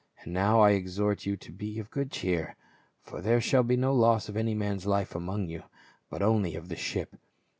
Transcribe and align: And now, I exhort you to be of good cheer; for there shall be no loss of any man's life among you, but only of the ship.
And 0.23 0.33
now, 0.33 0.61
I 0.61 0.71
exhort 0.71 1.27
you 1.27 1.37
to 1.37 1.51
be 1.51 1.77
of 1.77 1.91
good 1.91 2.09
cheer; 2.09 2.55
for 3.03 3.21
there 3.21 3.39
shall 3.39 3.61
be 3.61 3.75
no 3.77 3.93
loss 3.93 4.29
of 4.29 4.35
any 4.35 4.55
man's 4.55 4.87
life 4.87 5.13
among 5.13 5.47
you, 5.47 5.61
but 6.09 6.23
only 6.23 6.55
of 6.55 6.69
the 6.69 6.75
ship. 6.75 7.15